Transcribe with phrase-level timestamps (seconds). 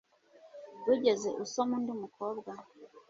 [0.87, 2.51] Wigeze usoma undi mukobwa?